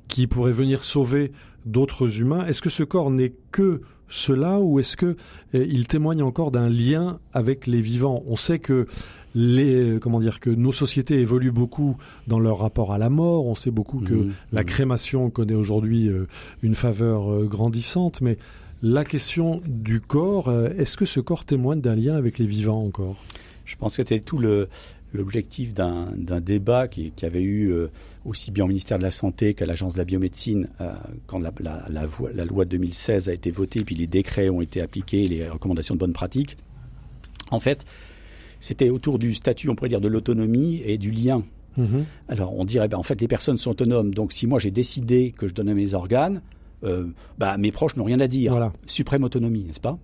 [0.08, 1.32] qui pourrait venir sauver
[1.66, 2.46] d'autres humains.
[2.46, 5.16] Est-ce que ce corps n'est que cela ou est-ce que
[5.54, 8.22] euh, il témoigne encore d'un lien avec les vivants?
[8.26, 8.86] On sait que
[9.34, 11.96] les comment dire que nos sociétés évoluent beaucoup
[12.26, 13.46] dans leur rapport à la mort.
[13.46, 14.32] On sait beaucoup que Mhm.
[14.52, 14.66] la Mhm.
[14.66, 16.26] crémation connaît aujourd'hui euh,
[16.62, 18.36] une faveur euh, grandissante, mais
[18.82, 22.82] la question du corps, euh, est-ce que ce corps témoigne d'un lien avec les vivants
[22.82, 23.22] encore?
[23.66, 24.68] Je pense que c'est tout le
[25.12, 27.88] l'objectif d'un d'un débat qui, qui avait eu euh,
[28.24, 30.92] aussi bien au ministère de la Santé qu'à l'Agence de la biomédecine euh,
[31.26, 34.48] quand la, la, la, vo- la loi de 2016 a été votée, puis les décrets
[34.50, 36.56] ont été appliqués, les recommandations de bonne pratique.
[37.50, 37.84] En fait,
[38.60, 41.42] c'était autour du statut, on pourrait dire, de l'autonomie et du lien.
[41.76, 42.04] Mhm.
[42.28, 44.12] Alors on dirait, ben, en fait, les personnes sont autonomes.
[44.14, 46.42] Donc si moi j'ai décidé que je donnais mes organes,
[46.84, 47.06] euh,
[47.38, 48.52] bah, mes proches n'ont rien à dire.
[48.52, 48.72] Voilà.
[48.86, 49.98] Suprême autonomie, n'est-ce pas?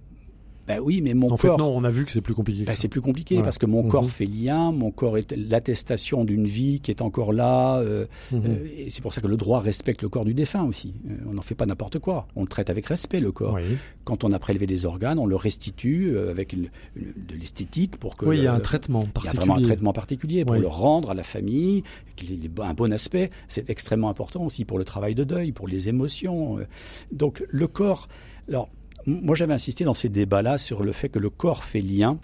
[0.66, 1.40] Ben oui, mais mon En corps.
[1.40, 2.64] fait, non, on a vu que c'est plus compliqué.
[2.64, 3.42] Ben, c'est plus compliqué Ouais.
[3.42, 3.88] parce que mon Mhm.
[3.88, 8.42] corps fait lien, mon corps est l'attestation d'une vie qui est encore là, euh, Mhm.
[8.46, 10.94] euh, et c'est pour ça que le droit respecte le corps du défunt aussi.
[11.08, 13.54] Euh, on n'en fait pas n'importe quoi, on le traite avec respect le corps.
[13.54, 13.76] Oui.
[14.04, 17.96] Quand on a prélevé des organes, on le restitue euh, avec une- une- de l'esthétique
[17.96, 19.38] pour que Oui, il y a un traitement il y a particulier.
[19.38, 20.60] vraiment un traitement particulier pour Oui.
[20.62, 21.82] le rendre à la famille,
[22.16, 23.30] qu'il ait un bon aspect.
[23.48, 26.58] C'est extrêmement important aussi pour le travail de deuil, pour les émotions.
[26.58, 26.64] euh.
[27.12, 28.08] Donc le corps.
[28.48, 28.68] Alors
[29.06, 32.18] moi j'avais insisté dans ces débats-là sur le fait que le corps fait lien.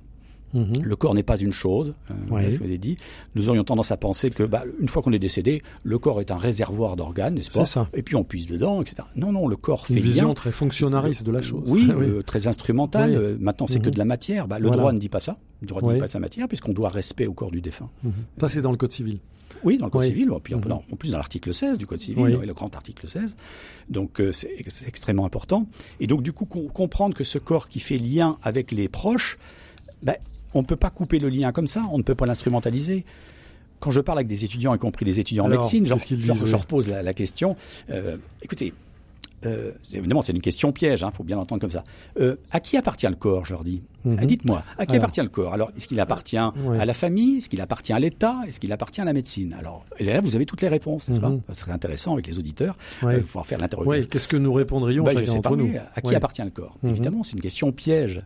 [0.55, 0.83] Mhm.
[0.83, 2.99] Le corps n'est pas une chose, euh, ce que vous avez dit.
[3.35, 6.31] Nous aurions tendance à penser que, bah, une fois qu'on est décédé, le corps est
[6.31, 7.65] un réservoir d'organes, n'est-ce pas?
[7.65, 7.89] Ça.
[7.95, 8.97] Et puis on puise dedans, etc.
[9.17, 10.35] Non, non, le corps fait Une vision lien.
[10.35, 11.63] très fonctionnariste de la chose.
[11.69, 12.05] Oui, Oui.
[12.07, 13.13] euh, très instrumentale.
[13.13, 13.17] Oui.
[13.17, 13.95] Euh, maintenant, c'est que Mhm.
[13.95, 14.47] de la matière.
[14.47, 14.77] Bah, le Voilà.
[14.83, 15.39] droit ne dit pas ça.
[15.63, 15.95] Le droit ne Oui.
[15.95, 17.89] dit pas sa matière, puisqu'on doit respect au corps du défunt.
[18.05, 18.13] Mhm.
[18.39, 19.21] Ça, c'est dans le code civil.
[19.65, 20.09] Oui, dans le Code Oui.
[20.09, 20.73] civil, puis en, Mhm.
[20.73, 22.47] en plus dans l'article 16 du Code civil, Oui.
[22.47, 23.37] le grand article 16.
[23.89, 24.51] Donc euh, c'est
[24.87, 25.67] extrêmement important.
[26.01, 29.39] Et donc du coup, com- comprendre que ce corps qui fait lien avec les proches,
[30.03, 30.17] ben,
[30.55, 33.05] on ne peut pas couper le lien comme ça, on ne peut pas l'instrumentaliser.
[33.81, 36.53] Quand je parle avec des étudiants, y compris des étudiants Alors, en médecine, je oui.
[36.55, 37.57] repose la, la question.
[37.91, 38.73] euh, écoutez,
[39.47, 41.85] euh, évidemment, c'est une question piège, il faut bien l'entendre comme ça.
[42.21, 44.17] Euh, à qui appartient le corps, je leur dis Mhm.
[44.21, 45.05] Ah, Dites-moi, à qui Alors.
[45.05, 46.79] appartient le corps Alors, est-ce qu'il appartient Ouais.
[46.81, 49.85] à la famille Est-ce qu'il appartient à l'État Est-ce qu'il appartient à la médecine Alors,
[49.99, 51.41] et là, vous avez toutes les réponses, n'est-ce Mhm.
[51.43, 53.17] pas Ce serait intéressant avec les auditeurs Ouais.
[53.17, 54.09] euh, pouvoir faire l'interrogation.
[54.11, 56.17] Qu'est-ce que nous répondrions Ben, je sais pas, nous à qui Ouais.
[56.17, 56.91] appartient le corps Mhm.
[56.91, 58.21] Évidemment, c'est une question piège,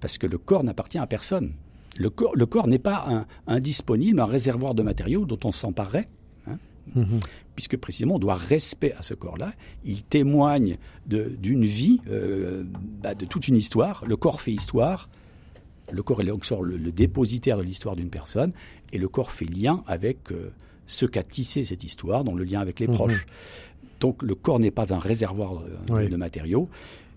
[0.00, 1.52] parce que le corps n'appartient à personne.
[1.98, 5.52] Le corps, le corps n'est pas un, un disponible, un réservoir de matériaux dont on
[5.52, 6.06] s'emparerait,
[6.94, 7.20] Mhm.
[7.54, 9.52] puisque précisément on doit respect à ce corps-là.
[9.84, 12.64] Il témoigne d'une vie, euh,
[13.02, 14.04] bah, de toute une histoire.
[14.06, 15.08] Le corps fait histoire.
[15.92, 18.52] Le corps est le, le dépositaire de l'histoire d'une personne,
[18.92, 20.52] et le corps fait lien avec euh,
[20.86, 22.94] ce qu'a tissé cette histoire, dans le lien avec les Mhm.
[22.94, 23.26] proches.
[24.00, 26.08] Donc le corps n'est pas un réservoir euh, de, Oui.
[26.08, 26.68] de matériaux.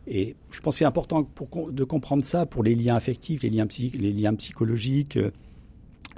[0.08, 3.50] Et je pense que c'est important pour, de comprendre ça pour les liens affectifs, les
[3.50, 5.18] liens, psy- les liens psychologiques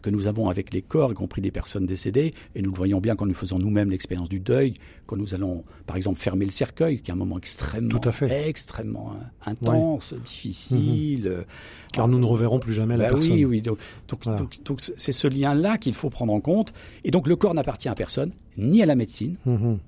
[0.06, 2.32] que nous avons avec les corps, y compris des personnes décédées.
[2.54, 4.76] Et nous le voyons bien quand nous faisons nous-mêmes l'expérience du deuil,
[5.08, 8.12] quand nous allons, par exemple, fermer le cercueil, qui est un moment extrêmement, Tout à
[8.12, 8.48] fait.
[8.48, 9.14] extrêmement
[9.48, 11.28] intense, difficile.
[11.28, 11.44] euh,
[11.92, 13.34] Car nous ne reverrons plus jamais la bah personne.
[13.34, 13.62] Oui, oui.
[13.62, 14.40] Donc, donc, Voilà.
[14.40, 16.72] donc- donc c'est ce lien-là qu'il faut prendre en compte.
[17.04, 19.80] Et donc le corps n'appartient à personne, ni à la médecine, Mhm.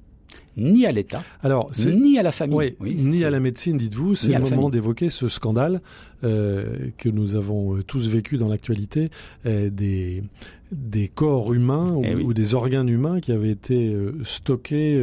[0.57, 2.57] Ni à l'État, Alors, ni à la famille.
[2.57, 4.15] Oui, Oui, ni à la médecine, dites-vous.
[4.15, 5.81] C'est le moment d'évoquer ce scandale
[6.23, 9.09] euh, que nous avons euh, tous vécu dans l'actualité,
[9.45, 10.23] euh, des,
[10.71, 12.23] des corps humains ou, Eh oui.
[12.23, 14.99] ou des organes humains qui avaient été euh, stockés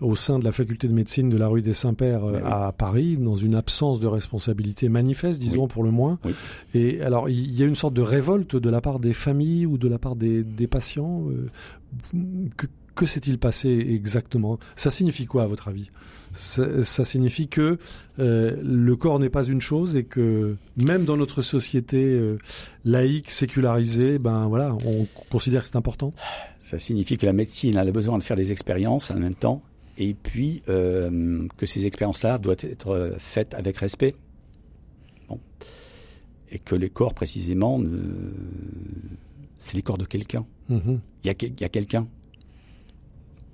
[0.00, 3.16] au sein de la faculté de médecine de la rue des Saints-Pères Eh à Paris,
[3.16, 6.18] dans une absence de responsabilité manifeste, disons pour le moins.
[6.74, 9.78] Et alors, il y a une sorte de révolte de la part des familles ou
[9.78, 11.24] de la part des, des patients.
[12.56, 14.58] que que s'est-il passé exactement?
[14.74, 15.90] Ça signifie quoi, à votre avis?
[16.32, 17.78] Ça, ça signifie que
[18.18, 22.38] euh, le corps n'est pas une chose et que même dans notre société euh,
[22.84, 26.12] laïque, sécularisée, ben voilà, on considère que c'est important?
[26.58, 29.62] Ça signifie que la médecine a le besoin de faire des expériences en même temps,
[29.96, 34.14] et puis euh, que ces expériences-là doivent être faites avec respect.
[35.28, 35.38] Bon.
[36.50, 38.32] Et que les corps, précisément, ne...
[39.58, 40.44] c'est les corps de quelqu'un.
[41.24, 42.08] Y a, quel- il y a quelqu'un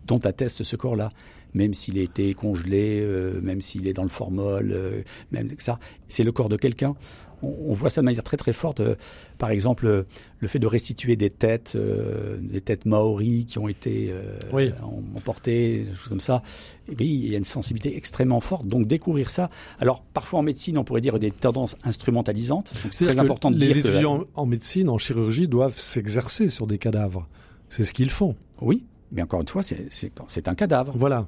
[0.07, 1.11] dont atteste ce corps-là,
[1.55, 5.63] même s'il a été congelé, euh, même s'il est dans le formol, euh, même que
[5.63, 6.95] ça, c'est le corps de quelqu'un.
[7.43, 8.81] On, on voit ça de manière très très forte.
[8.81, 8.95] euh,
[9.37, 10.05] par exemple, euh,
[10.39, 14.69] le fait de restituer des têtes, euh, des têtes maoris qui ont été euh, Oui.
[14.69, 16.43] em- emportées, des choses comme ça.
[16.89, 18.67] Et bien, il y a une sensibilité extrêmement forte.
[18.69, 19.51] Donc découvrir ça.
[19.81, 22.73] Alors parfois en médecine, on pourrait dire des tendances instrumentalisantes.
[22.93, 26.67] C'est très important de les dire que- étudiants en médecine, en chirurgie, doivent s'exercer sur
[26.69, 27.29] des cadavres.
[27.69, 28.37] C'est ce qu'ils font.
[28.61, 30.93] Oui, mais encore une fois, c'est- un cadavre.
[30.97, 31.27] Voilà.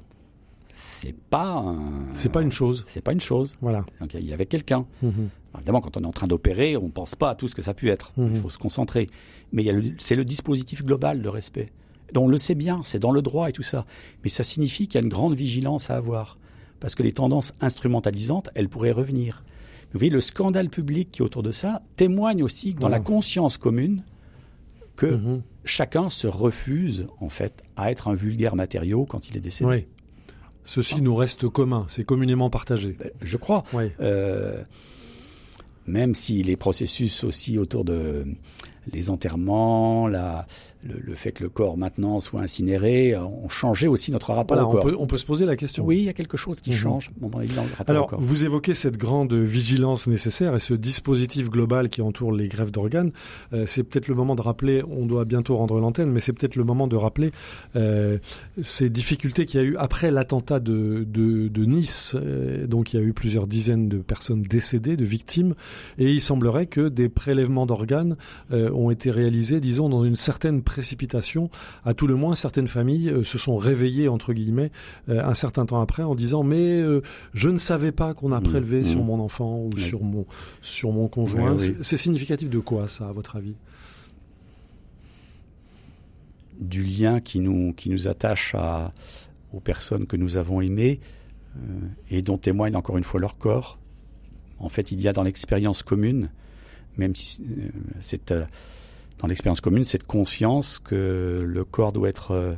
[0.73, 1.77] C'est pas un...
[2.13, 2.83] C'est pas une chose.
[2.87, 3.55] C'est pas une chose.
[3.61, 3.85] Voilà.
[4.01, 4.85] Donc il y avait quelqu'un.
[5.01, 5.29] Mhm.
[5.55, 7.61] Évidemment, quand on est en train d'opérer, on ne pense pas à tout ce que
[7.61, 8.11] ça a pu être.
[8.17, 8.31] Mhm.
[8.35, 9.09] Il faut se concentrer.
[9.53, 9.65] Mais
[9.99, 11.71] c'est le dispositif global de respect.
[12.13, 13.85] Donc on le sait bien, c'est dans le droit et tout ça.
[14.23, 16.37] Mais ça signifie qu'il y a une grande vigilance à avoir.
[16.81, 19.43] Parce que les tendances instrumentalisantes, elles pourraient revenir.
[19.93, 22.97] Vous voyez, le scandale public qui est autour de ça témoigne aussi que dans Voilà.
[22.97, 24.03] la conscience commune,
[24.97, 25.41] que Mhm.
[25.65, 29.69] Chacun se refuse, en fait, à être un vulgaire matériau quand il est décédé.
[29.69, 29.85] Oui.
[30.63, 32.95] Ceci nous reste commun, c'est communément partagé.
[32.97, 33.63] Ben, Je crois.
[33.73, 33.91] Oui.
[33.99, 34.63] Euh,
[35.85, 38.25] même si les processus aussi autour de
[38.91, 40.47] les enterrements, la,
[40.85, 44.67] le, le, fait que le corps maintenant soit incinéré ont changé aussi notre rapport voilà,
[44.67, 44.85] au corps.
[44.85, 45.83] On peut, on peut, se poser la question.
[45.85, 46.73] Oui, il y a quelque chose qui mmh.
[46.73, 47.45] change dans le
[47.75, 48.21] rapport Alors, au corps.
[48.21, 53.11] vous évoquez cette grande vigilance nécessaire et ce dispositif global qui entoure les greffes d'organes.
[53.53, 56.55] Euh, c'est peut-être le moment de rappeler, on doit bientôt rendre l'antenne, mais c'est peut-être
[56.55, 57.31] le moment de rappeler
[57.75, 58.17] euh,
[58.61, 62.15] ces difficultés qu'il y a eu après l'attentat de, de, de, Nice.
[62.15, 65.55] Euh, donc, il y a eu plusieurs dizaines de personnes décédées, de victimes,
[65.97, 68.15] et il semblerait que des prélèvements d'organes
[68.51, 71.49] euh, ont été réalisés, disons, dans une certaine précipitation.
[71.85, 74.71] À tout le moins, certaines familles euh, se sont réveillées, entre guillemets,
[75.09, 77.01] euh, un certain temps après, en disant mais euh,
[77.33, 78.83] je ne savais pas qu'on a Mmh, prélevé mmh.
[78.83, 79.81] sur mon enfant ou Oui.
[79.81, 80.25] sur mon
[80.61, 81.51] sur mon conjoint.
[81.53, 81.75] Oui, oui.
[81.77, 83.55] C'est- C'est significatif de quoi, ça, à votre avis?
[86.59, 88.93] Du lien qui nous, qui nous attache à,
[89.53, 90.99] aux personnes que nous avons aimées
[91.57, 91.59] euh,
[92.09, 93.77] et dont témoigne encore une fois leur corps.
[94.59, 96.29] En fait, il y a dans l'expérience commune,
[96.97, 98.45] même si euh, c'est euh,
[99.19, 102.53] dans l'expérience commune, cette conscience que le corps doit être euh,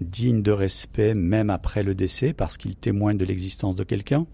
[0.00, 4.26] digne de respect même après le décès parce qu'il témoigne de l'existence de quelqu'un.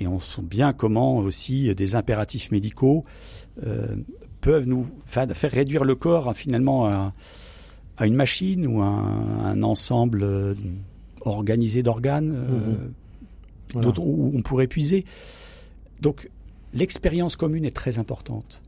[0.00, 3.04] Et on sent bien comment aussi des impératifs médicaux
[3.64, 3.96] euh,
[4.40, 7.12] peuvent nous fa- faire réduire le corps hein, finalement à,
[7.98, 10.54] à une machine ou à un, un ensemble euh,
[11.20, 12.74] organisé d'organes euh.
[13.74, 13.90] Voilà.
[13.90, 15.04] dont on, où on pourrait puiser.
[16.00, 16.28] Donc
[16.74, 18.62] l'expérience commune est très importante.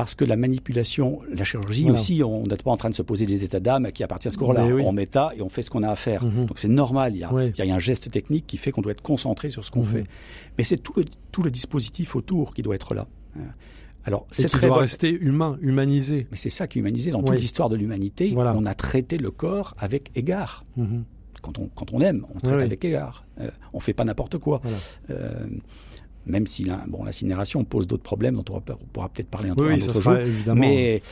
[0.00, 1.98] Parce que la manipulation, la chirurgie Voilà.
[2.00, 4.34] aussi, on n'est pas en train de se poser des états d'âme qui appartiennent à
[4.34, 4.64] ce corps-là.
[4.64, 4.82] Mais oui.
[4.86, 6.24] On méta et on fait ce qu'on a à faire.
[6.24, 6.46] Mhm.
[6.46, 7.52] Donc c'est normal, il y, a, Oui.
[7.58, 9.80] il y a un geste technique qui fait qu'on doit être concentré sur ce qu'on
[9.82, 9.86] Mhm.
[9.92, 10.04] fait.
[10.58, 13.06] Mais c'est tout le, tout le dispositif autour qui doit être là.
[13.36, 13.40] Euh,
[14.06, 16.26] Alors, c'est qui doit rester humain, humanisé.
[16.30, 17.10] mais c'est ça qui est humanisé.
[17.10, 17.26] Dans Oui.
[17.26, 18.54] toute l'histoire de l'humanité, Voilà.
[18.56, 20.64] on a traité le corps avec égard.
[20.78, 21.04] Mhm.
[21.42, 23.26] Quand on, quand on aime, on traite avec égard.
[23.40, 24.60] Euh, on fait pas n'importe quoi.
[24.62, 24.78] Voilà.
[25.10, 25.46] Euh,
[26.26, 29.50] même si la, bon, l'incinération pose d'autres problèmes dont on, va- on pourra peut-être parler
[29.50, 30.16] un, Oui, oui, autre jour.
[30.16, 30.60] évidemment.
[30.60, 31.02] Mais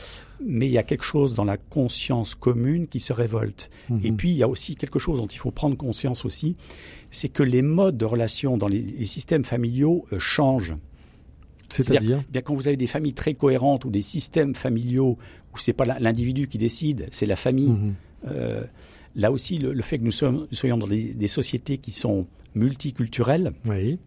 [0.41, 3.69] mais il y a quelque chose dans la conscience commune qui se révolte.
[3.89, 3.99] Mhm.
[4.05, 6.55] Et puis il y a aussi quelque chose dont il faut prendre conscience aussi,
[7.11, 10.75] c'est que les modes de relation dans les, les systèmes familiaux euh, changent.
[11.71, 15.17] C'est-à-dire Bien quand vous avez des familles très cohérentes ou des systèmes familiaux
[15.53, 17.71] où c'est pas l'individu qui décide, c'est la famille.
[17.71, 17.93] Mhm.
[18.27, 18.63] Euh,
[19.15, 21.91] là aussi, le, le fait que nous sommes- nous soyons dans des, des sociétés qui
[21.91, 23.99] sont multiculturelles, Oui.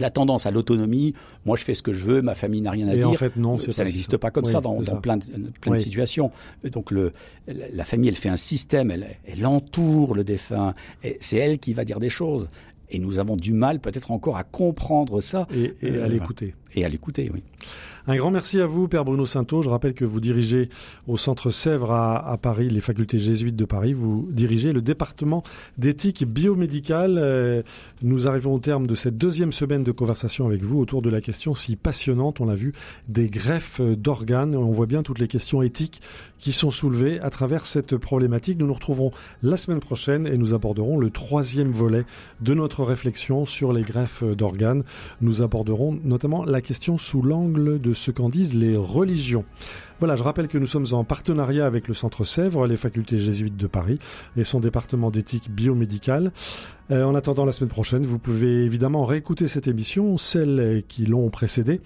[0.00, 2.88] La tendance à l'autonomie, moi je fais ce que je veux, ma famille n'a rien
[2.88, 3.08] à Et dire.
[3.10, 5.00] en fait, non, ça n'existe pas comme Oui, ça dans, c'est dans ça.
[5.00, 5.24] plein de,
[5.60, 5.78] plein de Oui.
[5.78, 6.30] situations.
[6.64, 7.12] Donc le,
[7.46, 10.74] la famille, elle fait un système, elle, elle entoure le défunt,
[11.20, 12.48] c'est elle qui va dire des choses.
[12.94, 16.54] Et nous avons du mal peut-être encore à comprendre ça Et, et Euh, à l'écouter.
[16.74, 17.42] Et à l'écouter, oui.
[18.08, 19.62] Un grand merci à vous, Père Bruno Sainteau.
[19.62, 20.68] Je rappelle que vous dirigez
[21.06, 23.92] au Centre Sèvres à, Paris, les facultés jésuites de Paris.
[23.92, 25.44] Vous dirigez le département
[25.78, 27.16] d'éthique biomédicale.
[27.16, 27.62] Euh,
[28.02, 31.20] nous arrivons au terme de cette deuxième semaine de conversation avec vous autour de la
[31.20, 32.72] question si passionnante, on l'a vu,
[33.06, 34.56] des greffes d'organes.
[34.56, 36.00] On voit bien toutes les questions éthiques
[36.40, 38.58] qui sont soulevées à travers cette problématique.
[38.58, 39.12] Nous nous retrouverons
[39.44, 42.04] la semaine prochaine et nous aborderons le troisième volet
[42.40, 44.82] de notre réflexion sur les greffes d'organes.
[45.20, 49.44] Nous aborderons notamment la question sous l'angle de ce qu'en disent les religions.
[49.98, 53.56] Voilà, je rappelle que nous sommes en partenariat avec le Centre Sèvres, les facultés jésuites
[53.56, 53.98] de Paris
[54.36, 56.32] et son département d'éthique biomédicale.
[56.90, 61.30] Euh, en attendant la semaine prochaine, vous pouvez évidemment réécouter cette émission, celles qui l'ont
[61.30, 61.80] précédée,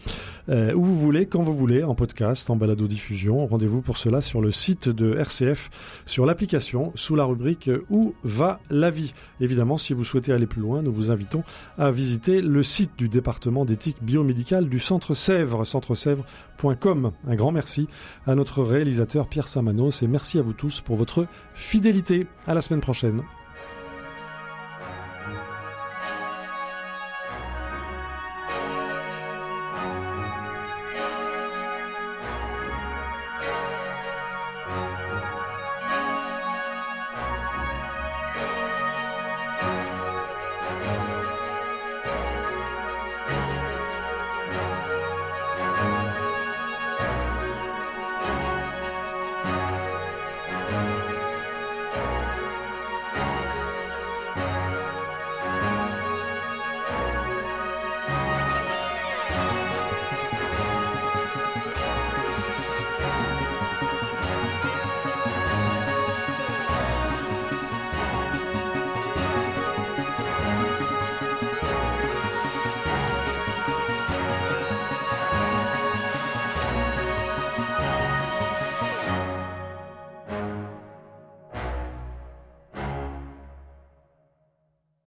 [0.49, 3.47] euh, où vous voulez, quand vous voulez, en podcast, en balado-diffusion.
[3.47, 5.69] Rendez-vous pour cela sur le site de RCF,
[6.07, 9.13] sur l'application, sous la rubrique Où va la vie?
[9.41, 11.45] Évidemment, si vous souhaitez aller plus loin, nous vous invitons
[11.79, 17.13] à visiter le site du département d'éthique biomédicale du Centre Sèvres, centresèvres.com.
[17.27, 17.89] Un grand merci
[18.27, 22.27] à notre réalisateur Pierre Samanos et merci à vous tous pour votre fidélité.
[22.47, 23.23] À la semaine prochaine.